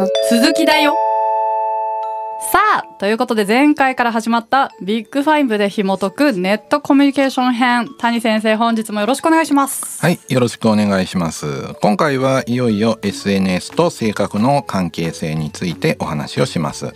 [0.00, 0.96] の鈴木だよ。
[2.52, 10.00] さあということで前回から始まったビッグファイブで紐解くネットコミュニケーション編谷先生本日もよろしくお願いします。
[10.00, 11.74] はいよろしくお願いします。
[11.82, 16.94] 今回はいよいよ SNS と性格の関係性についてお話をします、はい。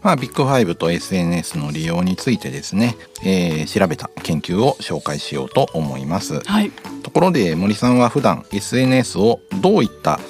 [0.00, 6.70] まあ、ビッグファイブと SNS の利用についてですね、えー、調べた研究を紹介しようと思います、はい、
[7.02, 10.20] ところで森さんは普段 SNS をどういった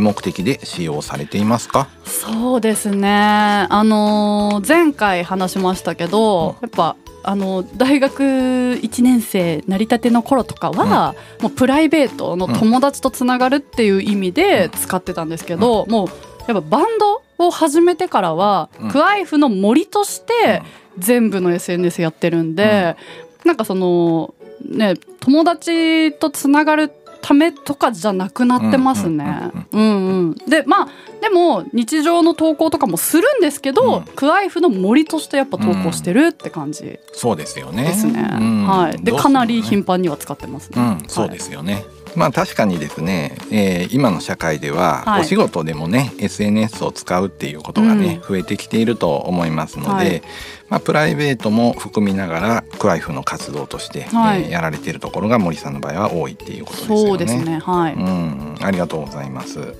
[0.00, 1.88] 目的で使用されていますか？
[2.04, 3.08] そうですね。
[3.08, 16.08] あの前回話しましたけど、やっぱあの大学1年生成り立ての頃とかは、うん、もうプライベートの友達とつながるっていう意味で使ってたんですけど、うん、もう
[16.48, 20.62] やっぱバンドを始めてからは、うん、クワイフの森として
[20.98, 22.96] 全部の SNS やってるんで、
[23.44, 26.90] うん、なんかそのね友達とつながる
[27.22, 29.50] ためとかじゃなくなってますね。
[29.72, 30.34] うんうん。
[30.48, 30.88] でまあ
[31.20, 37.84] でも日常の投稿とかもするんですけど、うん、クワイフの森としてやっぱ投稿してるって感じ、そうですよね。
[37.84, 38.22] ですね。
[38.22, 39.02] はい。
[39.02, 40.98] でかなり頻繁には使ってますね。
[41.08, 41.84] そうですよね。
[42.16, 50.22] まあ確かにですね、えー、今の社会ではお仕事でもね、はい、SNS を使うっていうことがね、うん、増えてきていると思いますので、はい、
[50.68, 57.08] まあ、プライベートも含みながらクワイフの活動として、はい、えー、やられているところが森さんの場合は多いっていうことですよね。
[57.08, 57.58] そうですね。
[57.58, 59.74] はい、うん、ありがとうございます。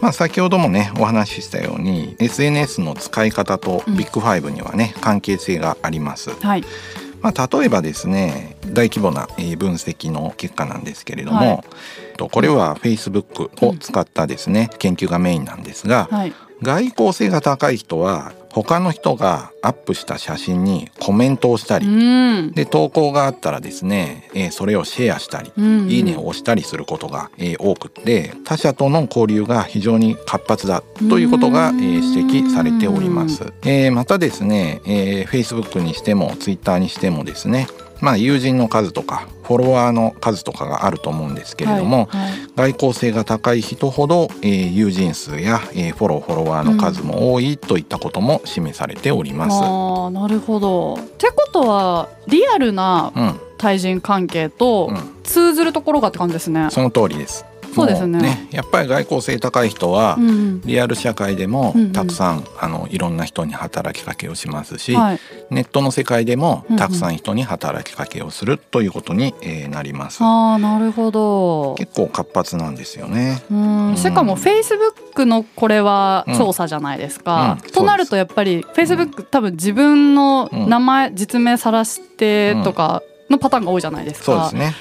[0.00, 6.30] まあ、先ほどもねお話ししたように SNS の使い方とビッグファイブにはね、うん、関係性があります。
[6.30, 6.64] はい
[7.26, 9.26] まあ、例えばですね大規模な
[9.58, 16.32] 分析の結果なんですけれども、はい、これは Facebook を使ったですね、研究がメインなんですが、はい、
[16.62, 33.52] 外交性が高い人は他の人がアップした写真にコメントをしたり、で投稿があったらですね、えー、それをシェアしたり、うんうん、いいねを押したりすることが、えー、多くて他者との交流が非常に活発だということが、えー、指摘されております。
[33.62, 37.66] えー、またですね、えー、Facebook にしても Twitter にしてもですね
[38.00, 49.54] まあ、友人の数とかフォロワーの数とかがあると思うんですけれども、はいはい、外交性が高い人ほど、えー、友人数や、えー、フォローフォロワーの数も多いといったことも示されております。
[49.54, 50.94] うん、あなるほど。
[50.94, 53.12] ってことはリアルな
[53.56, 56.62] 対人関係と通ずるところがって感じですね。
[56.62, 57.44] うん、その通りです
[57.76, 60.18] そうですね、ね、やっぱり外交性高い人は、
[60.64, 65.20] リアル社会でもたくさん、あのいろんな人に働きかけをしますし、はい、
[65.50, 70.18] ネットの世界でもたくさん人に働きかけをするということに、えー、なります。
[70.22, 71.74] あなるほど。
[71.76, 73.42] 結構活発なんですよね。
[73.50, 73.96] うん。
[73.96, 77.58] しかもフェイスブックのこれは調査じゃないですか。
[77.60, 77.66] うん。
[77.66, 84.24] うん、となるとやっぱりフェイスブック多分自分の名前、実名さらしてとかのパターンが多いじゃないですか。
[84.24, 84.74] そうですね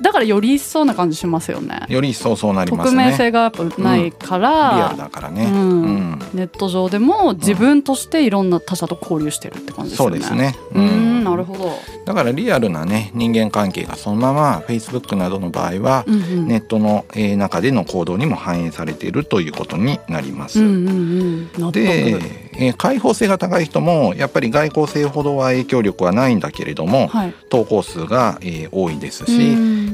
[0.00, 1.82] だからより一層な感じしますよね。
[1.88, 3.04] より一層そうなりますね。
[3.04, 5.82] 匿名性がやっぱないから、うん、リアルだからね、うん。
[5.82, 10.56] うん、ネット上でも自分としていろんな他者と交流してるって感じですね、そうですね。
[10.74, 11.24] うん。
[11.24, 11.72] なるほど。
[12.04, 22.20] だからリアルなね人間関係がそのままフェイスブックなどの場合は、うんうん、ネットの、えー、中での行動にも反映されているということになります、うんうんうん、で
[22.58, 29.32] えー、開放性が高い人もやっぱり外交性ほどは影響力はないんだけれども、はい、投稿数が、えー、多いですし、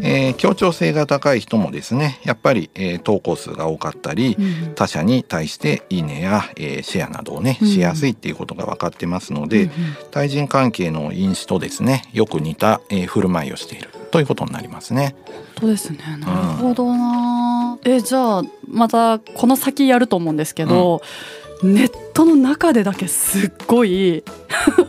[0.02, 4.36] えー、協調性が高い人もですねやっぱり、えー、投稿数が多かったり、
[4.74, 9.70] 他者に対していいねや、えー、シェアなどをねしやすいっていうことが分かってますので、
[10.10, 15.14] 対人関係の因子とですねよく似た、えー、振る舞いをしているということになりますね。
[15.58, 15.98] そうですね。
[16.20, 24.24] なるほどな、うん、えじゃあまたこの先やると思うんですけど、うんネットの中でだけすっごい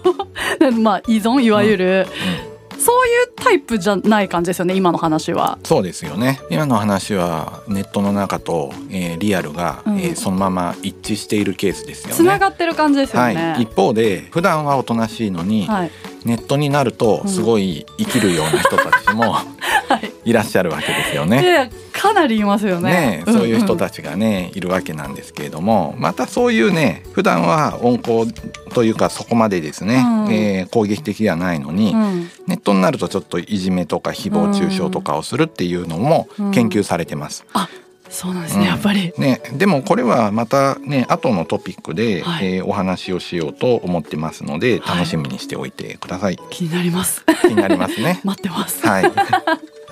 [0.79, 2.45] まあ依存いわゆる、うん。
[2.45, 2.51] うん。
[2.81, 5.59] そういうタイプじゃない感じですよね今の話は。
[5.63, 6.39] そうですよね。
[6.49, 12.15] 今の話はネットの中と、えー、リアルが、うん、えー、そのまま一致しているケースですよね。
[12.15, 15.91] つながってる感じですよね、はい、一方で普段はおとなしいのに、はい、
[16.25, 19.35] ネットになるとすごい生きるような人たちも、
[20.25, 20.33] い。
[20.33, 21.71] らっしゃるわけですよね。
[22.01, 28.33] かなりいますよね、ね、そういう人たちがね、いるわけなんですけれどもまたそういうね普段は温厚
[28.73, 37.45] というかそこまでですね、うん、えー、攻撃的ではないのに、うん、ネットになるとちょっといじめとか誹謗中傷とかをするっていうのも研究されてます。
[37.53, 37.69] うん、あ
[38.11, 39.13] そうなんですね、うん、やっぱり。
[39.17, 46.35] ね、でもこれはまたね後のトピックで、はい、えー、お話をしようと思ってますので楽しみにしておいてください。
[46.35, 47.25] はい、気になります。
[47.41, 48.19] 気になりますね。
[48.25, 48.85] 待ってます。
[48.85, 49.11] はい。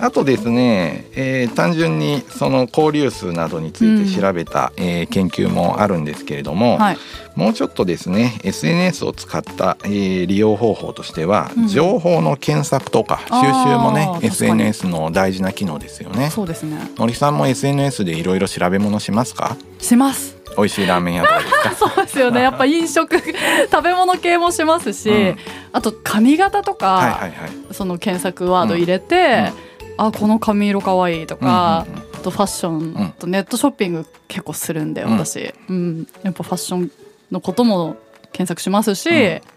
[0.00, 6.96] あとですね、えー、単純にその交流数などについて調べた、うん、えー、研究もあるんですけれども、はい、
[7.36, 16.30] もうちょっとですね SNS を使った、えー、利用方法としては、うん、情報の検索とか収集もね SNS の大事な機能ですよね。
[16.30, 16.78] そうですね。
[16.98, 19.56] 森さんも SNS でいろいろ調べ物しますか？
[19.78, 20.36] します。
[20.56, 21.74] 美味しいラーメン屋とかですか？
[21.94, 22.40] そうですよね。
[22.42, 23.16] やっぱ飲食
[23.70, 25.36] 食べ物系もしますし、うん、
[25.72, 27.30] あと髪型とか、はいはいはい、
[27.72, 29.18] その検索ワード入れて、う
[29.50, 29.69] ん、
[30.06, 32.00] あこの髪色かわいいとか、うんうん。
[32.00, 36.90] うん、とファッションとネットショッピング結構するんで私、うん、やっぱファッション
[37.30, 37.96] のことも
[38.32, 39.08] 検索しますし、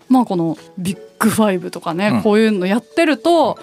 [0.09, 3.57] まあこのビッグファイブとかね、こういうのやってると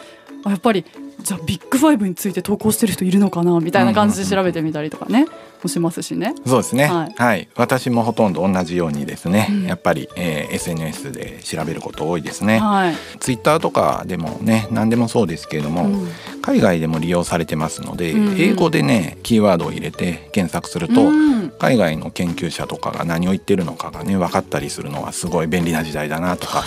[0.49, 0.85] やっぱり
[1.23, 5.27] じゃあビッグファイブについて投稿してる人いるのかなみたいな感じで調べてみたりとかね、
[5.63, 6.35] もしますしね。
[6.47, 12.59] そうですね、はい、はい、私もほとんど同じようにですね、うん、やっぱり、えー、SNS で調べること多いですね。
[12.59, 16.09] はい、ツイッターとかでもね何でもそうですけれども、うん、
[16.43, 26.65] 海外でも利用されてますので、うん英語でねキーワードを入れて検索すると、うん、海外の研究者とかが何を言ってるのかがね分かったりするのはすごい便利な時代だなとか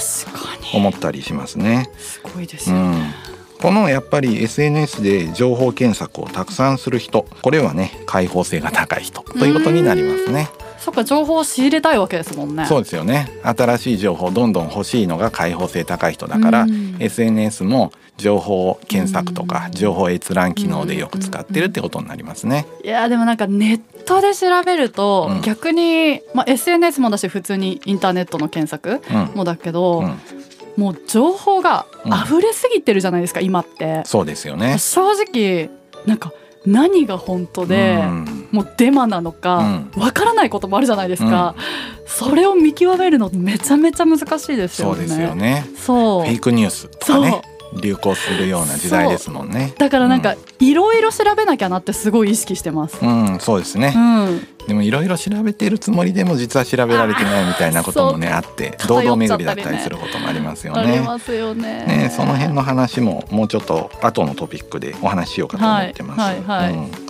[0.74, 1.90] 思ったりしますね。
[1.98, 3.33] すごいですよね。
[3.64, 10.50] このやっぱり SNS で情報検索をたくさんする人これはね開放性が高い人ということになりますね。
[10.80, 12.66] そっか情報を仕入れたいわけですもんね。
[12.66, 13.32] そうですよね。
[13.42, 16.68] 新しい情報どんどん欲しいのが開放性高い人だから、
[17.00, 22.66] SNS も情報検索とか情報閲覧機能でよく使ってるってことになりますね。
[22.84, 29.02] いやでもなんかネットで調べると、逆に、まあ、SNS もだし普通にインターネットの検索
[29.36, 30.43] もだけど、うん
[30.78, 34.02] もう情報が溢れすぎてるじゃないですか、うん、今って。
[34.06, 34.78] そうですよね。
[34.78, 35.70] 正直
[36.06, 36.32] なんか
[36.66, 44.96] 何が本当で、うん、もうデマなのかわ、からないこともあるじゃないですか、うん、それを見極めるのめちゃめちゃ難しいですよね。
[44.96, 45.66] そうですよね。
[45.76, 46.24] そう。
[46.24, 47.42] フェイクニュースとかね
[47.82, 49.74] 流行するような時代ですもんね。
[49.78, 52.98] だからなんかいろいろ調べなきゃなってすごい意識してます。
[53.02, 60.82] うんそうですね、うん、でもいろいろ調べているつもりでも実は調べられてないみたいなこともねあって堂々巡りだったりすることもありますよね。
[60.82, 61.86] ありますよね。
[61.86, 66.20] ねその辺の話ももうちょっと後のトピックでお話ししようかと思ってます。
[66.20, 67.03] はいはい、はい、うん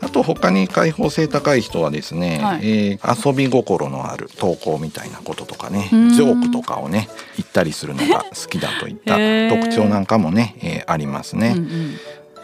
[0.00, 9.16] あと他に開放性高い人はですね、はい、えー、遊び心のある投稿みたいなこととかねジョークとかをね言ったりするのが好きだといった
[9.54, 11.54] 特徴なんかもね、えー、ありますね。
[11.56, 11.96] うんうん、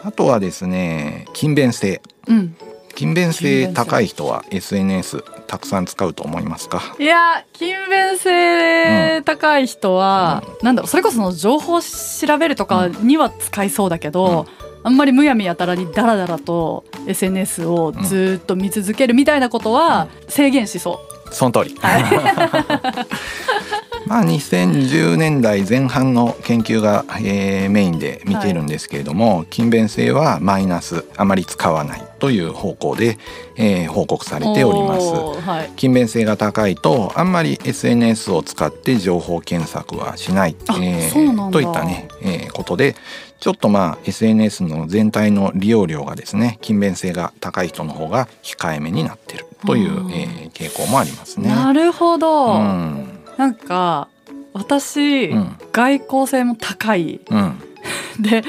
[0.03, 2.55] あとはですね勤勉性、うん、
[2.95, 6.81] 勤勉性高い人は SNS たくさん使うと思いますか？
[6.99, 21.33] いや勤勉性高い人は、うん、なんだろうそれこその情報調べるとかには使いそうだけど、うん、あんまりむやみやたらにダラダラと SNS をずっと見続けるみたいなことは制限しそう。
[21.33, 21.75] その通り。
[21.79, 22.03] はい。
[24.05, 33.17] まあ、2010年代前半の研究が、えー、メインで見ているんですけれども、はい、勤勉性はマイナスあまり使わないという方向で、
[33.55, 35.07] えー、報告されております、
[35.41, 42.95] はい、勤勉性が高いとあんまり SNS を使って情報検索はしない、えー、といったね、えー、ことで
[43.43, 51.49] ちょっとまあ SNS の全体の利用量がですね勤勉性が高い人の方が控えめになってるという、えー、傾向もありますね。
[51.49, 53.19] なるほど、うん。
[53.35, 54.07] なんか
[54.53, 57.59] 私、うん、外交性も高い、うん、
[58.17, 58.45] で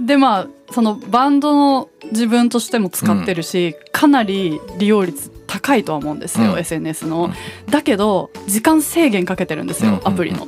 [0.00, 7.32] でまあそのバンドの自分としても使ってるし、うん、かなり利用率高いとは思うんですよ、うん、SNS の、
[7.68, 10.46] だけど時間制限かけてるんですよ、アプリの、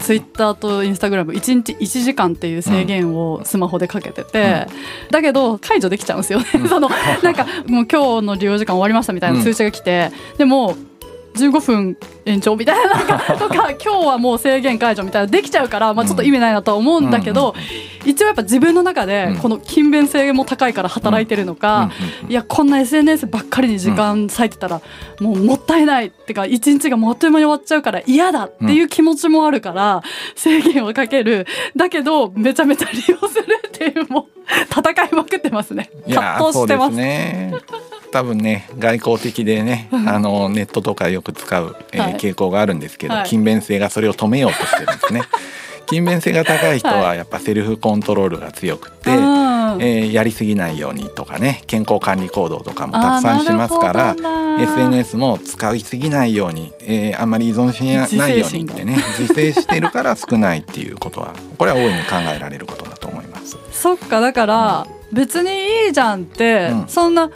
[0.00, 4.66] ツイッターとインスタグラム1日1時間っていう制限をスマホでかけてて、
[5.10, 6.46] だけど解除できちゃうんですよね。
[6.68, 6.88] その
[7.22, 10.76] なんかもう今日の利用時間終わりましたみたいな通知が来て、でも
[11.38, 17.54] 15分延長みたいな とか今日はもう制限解除みたいなできちゃうから、まあ、ちょっと意味ないなとは思うんだけど、
[18.04, 21.90] 一応やっぱ自分の中でこの勤勉性も高いから働いてるのか、
[22.28, 24.80] いやこんな SNS ばっかりに時間割いてたら
[25.20, 30.02] もうもったいないってか一日がもっという間に終わっちゃうから嫌だっていう気持ちもあるから
[30.34, 31.46] 制限をかける。
[31.76, 34.38] だけどめちゃめちゃ利用するっていうもう
[34.70, 35.90] 戦いまくってますね。
[36.06, 36.96] 葛藤してます。
[36.96, 37.52] ね
[38.10, 45.22] 多分ね外交的でねあのネットとかよく使う、えー、はい、傾向があるんですけど、はい、勤勉性がそれを止めようとしてるんですね。
[45.88, 54.14] 勤勉性が高い人はやっぱセルフコントロールが強くて、はい、えー、やりすぎないようにとかね健康管理行動とかもたくさんしますから
[54.60, 57.82] SNS も使いすぎないように、えー、あんまり依存し
[58.16, 63.56] ないようにってね自制してるから少ないっていうことはこれは大いに考えられることだと思います。
[63.72, 67.30] そっかだから、うん、別にいいじゃんって、うん、そんな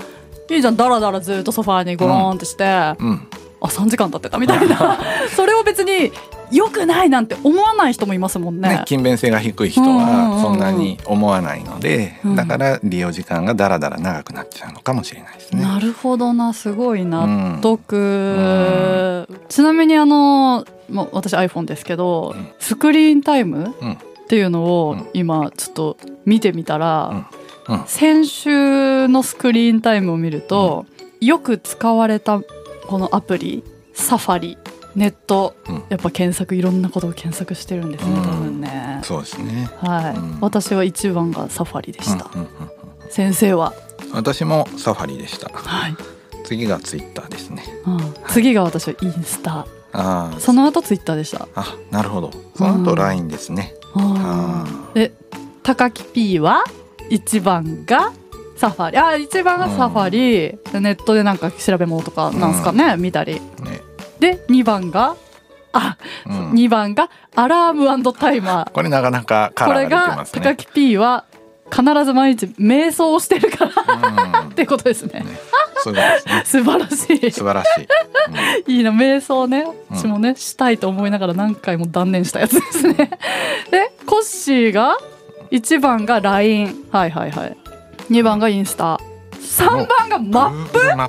[0.50, 3.28] いいじゃんだらだらずっとソファーにゴロンってして、うん、
[3.60, 4.98] あ3時間経ってたみたいな。
[5.34, 6.12] それを別に
[6.52, 8.68] 良くないなんて思わない人もいますもんね。
[8.68, 12.30] ね勤勉性が低い人はそんなに思わないので、うん。
[12.32, 15.62] うん、だから利用時間がだらだら長くなっちゃうのかもしれないですね。
[15.62, 17.96] なるほどなすごい納得。
[17.96, 23.74] うん、ちなみにあの、まあ、私 iPhone ですけど、スクリーンタイム
[24.24, 25.96] っていうのを今ちょっと
[26.26, 27.28] 見てみたら。
[27.86, 30.86] 先週のスクリーンタイムを見ると、
[31.20, 32.40] よく使われた
[32.86, 33.62] このアプリ
[33.94, 34.58] サファリ
[34.94, 39.00] ネット、うん、やっぱ検索いろんなことを検索してるんですね、多分ね。
[39.02, 39.70] そうですね。
[39.80, 42.30] はい、私は一番がサファリでした、
[43.08, 43.72] 先生は？
[44.12, 45.96] 私もサファリでした、はい、
[46.44, 47.96] 次がツイッターですね、うん。
[47.96, 49.66] はい、次が私はインスタ。
[49.94, 51.46] あその後ツイッターでした。
[51.54, 52.30] あなるほど。
[52.56, 53.74] その後 LINE ですね、
[54.94, 55.12] で
[55.62, 56.64] 高木 P は？
[57.12, 58.10] 一番が
[58.56, 58.96] サファリ。
[58.96, 63.40] あ一番がサファリ、うん、ネットでなんか調べ物とかなんすかね、うん、見たり、ね、
[64.18, 65.16] で2番が
[65.72, 68.70] あ、うん、2番がアラームタイマー。
[68.70, 70.40] これなかなかカラーが出てますね。
[70.40, 71.26] これが高木 P は
[71.70, 74.40] 必ず毎日瞑想をしてるから。
[74.48, 75.20] ってことですね。
[75.20, 75.26] ね。
[75.82, 76.42] そうですね。
[76.46, 77.30] 素晴らしい。
[77.30, 77.86] 素晴らしい。
[78.66, 79.66] うん、いいな瞑想ね。
[79.90, 82.94] 私もね、うん、したいと思いながら何回も断念したやつですね。
[83.70, 84.96] でコッシーが
[85.52, 87.56] 1番が LINE はいはいはい。
[88.10, 88.98] 2番がインスタ。
[89.32, 90.96] 3番がマップ？
[90.96, 91.08] マッ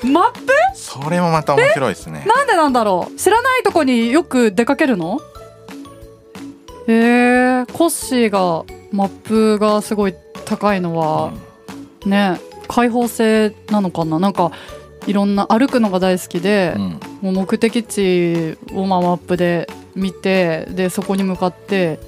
[0.00, 0.06] プ。
[0.06, 0.40] マップ？
[0.74, 2.24] それもまた面白いですね。
[2.26, 3.16] なんでなんだろう？
[3.16, 5.18] 知らないとこによく出かけるの？
[6.86, 10.14] へえコッシーがマップがすごい
[10.44, 11.32] 高いのは、
[12.04, 14.18] うん、ね開放性なのかな？
[14.18, 14.52] なんか
[15.06, 21.98] いろんな歩くのが大好きで、うん、もう目的地をまあマップで見てでそこに向かって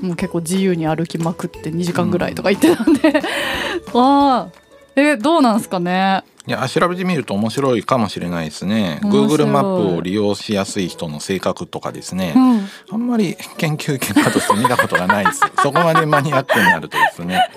[0.00, 4.60] もう結構自由に歩きまくって2時間ぐらいとか言ってたんで、うん、ああ。
[4.96, 6.24] えどうなんですかね？
[6.46, 8.98] いや調べてみると面白いかもしれないですね。
[9.04, 15.40] Google マップを利用しやすい人の性格とかですね、うん、あんまり研究結果として見たことがないです。
[15.62, 17.48] そこまでマニアックになるとですね。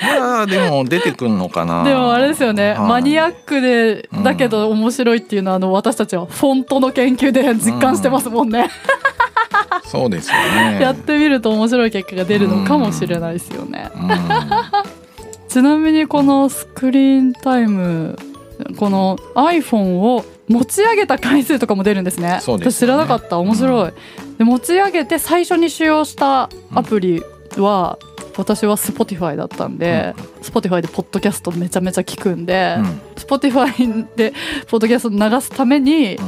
[0.00, 1.82] いやでも出てくんのかな。
[1.82, 9.03] でもあれですよね、はい、マニアックでだけど面白いっていうのは、あの私たちはフォントの研究で実感してますもんね、うん
[9.84, 10.78] そうですよね。
[10.80, 13.90] やってみると面白い結果が出るのかもしれないですよね、
[15.48, 18.18] ちなみにこのスクリーンタイム
[18.76, 22.40] この iPhone を持ち上げた回数とかも出るんですね。
[22.40, 22.72] すね。
[22.72, 23.38] 知らなかった。
[23.38, 27.22] 面白い、うん、で持ち上げて最初に使用したアプリ
[27.56, 32.84] は、うん、私は Spotify だったんで、うん、Spotify でポッドキャストめちゃめちゃ聞くんで、うん、
[33.16, 34.32] Spotify で
[34.68, 36.18] ポッドキャスト流すために、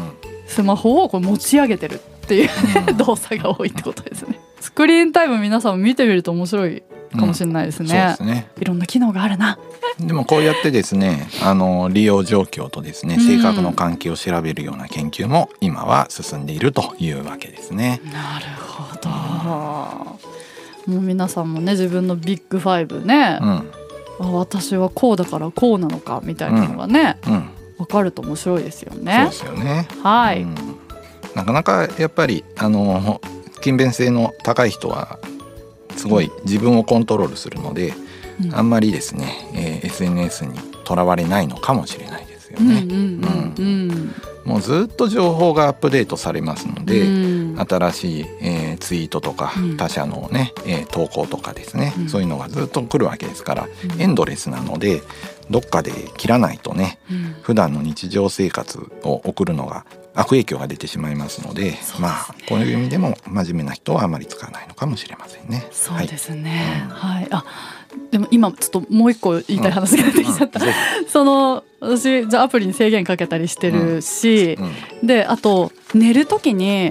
[0.47, 2.50] スマホをこう持ち上げてるっていう、
[2.88, 4.38] うん、動作が多いってことですね。
[4.61, 6.83] スクリーンタイム皆さん見てみると面白い
[7.16, 8.06] かもしれないですね。
[8.11, 8.49] うん、すね。
[8.61, 9.59] いろんな機能があるな。
[10.00, 18.00] でもこうやってですね、あの利用状況とですね、性格の関係を調べるような研究も今は進んでいるというわけですね。
[18.12, 19.11] なるほど。
[20.92, 23.49] もう皆さんもね自分のビッグファイブね、うん、
[24.21, 29.28] あ私はこうだからこうなのかみたいなのがね、うん、分かると面白いですよね。
[29.33, 29.88] そうですよね。
[30.02, 30.47] はい。
[31.37, 33.21] なかなかやっぱりあの
[33.57, 35.19] 勤勉性の高い人は
[35.95, 37.93] すごい自分をコントロールするので、
[38.43, 42.87] うん、あんまりですね、えー、SNS にとらわれないのかもしれないですよね。
[44.47, 55.02] もうずっと情報がアップデートされますので、うん、新しい、えー、ツイートとか、他社のね、えー、投稿とかですね、うん、そういうのがずっと来るわけですから、エンドレスなので
[55.50, 59.85] どっかで切らないとね、うん、普段の日常生活を送るのが
[60.16, 65.66] 悪影響が出てしまいますので、ね、まあこういう意味でも真面目な人はあまり使わないのかもしれませんね。
[65.70, 66.87] そうですね。
[66.88, 67.23] はい。
[67.23, 67.44] はい、あ
[68.11, 70.61] でも今ちょっともう一個言いたい話が出てきちゃった。
[70.61, 70.68] うん。
[70.68, 70.75] うん、
[71.08, 74.58] その私じゃアプリに制限かけたりしてるし、
[75.02, 76.90] であと寝る時に、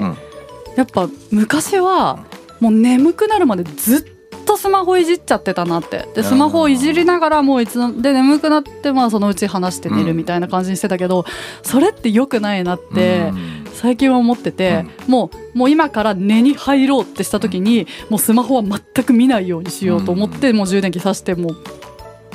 [0.75, 2.19] やっぱ昔は
[2.59, 4.14] もう眠くなるまでずっと
[4.55, 6.07] とスマホいじっちゃってたなって。
[6.15, 11.25] でスマホをいじりながらもういつで眠くなってまあそのうち話して寝るみたいな感じにしてたけど、うん、
[11.63, 13.31] それって良くないなって
[13.73, 21.57] 最近は思ってて、うん、もうもう今から寝に入ろうってした時にもうスマホは全く見ないようにしようと思って、もう充電器さしてもう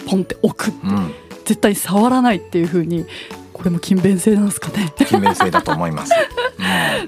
[0.07, 0.87] ポンって置くって、
[1.45, 3.07] 絶対触らないっていうふうに
[3.53, 4.93] これも勤勉性なんですかね。
[4.97, 6.13] 勤勉性だと思います、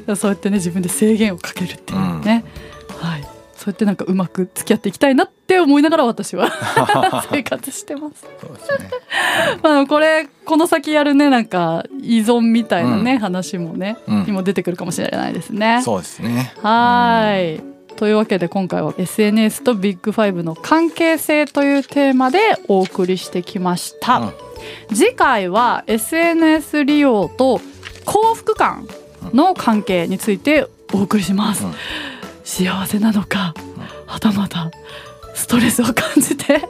[0.07, 1.99] うん、 そうやってね自分で制限をかけるっていう
[3.63, 6.51] そうやってなんかうまく付き合っていきたいなって思いながら私は
[7.31, 8.27] 生活してます。
[8.41, 8.91] そうですね。
[9.63, 15.81] まあこれこの先やるねなんか依存みたいなね、うん、話もね、うん、今出てくるかもしれないですね。
[15.85, 16.53] そうですね。
[16.61, 17.63] はい。
[17.95, 24.19] というわけで今回は SNS とビッグファイブの関係性というテーマでお送りしてきました。
[24.19, 24.33] うん、
[24.93, 27.61] 次回は SNS 利用と
[28.07, 28.89] 幸福感
[29.33, 31.65] の関係についてお送りします。
[32.45, 33.55] 幸せなのか
[34.07, 34.71] はたまた
[35.35, 36.61] ストレスを感じて、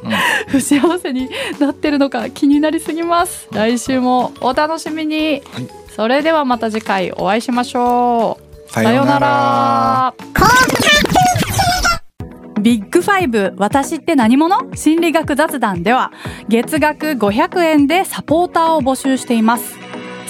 [0.49, 3.49] 不幸せになってるのか気になりすぎます。
[3.53, 8.39] 来週もお楽しみに、はい、それではまた次回お会いしましょ
[8.69, 8.73] う。
[8.73, 10.15] さようなら。
[12.61, 14.57] ビッグファイブ私って何者？
[14.77, 16.13] 心理学雑談では
[16.49, 19.77] 月額500円でサポーターを募集しています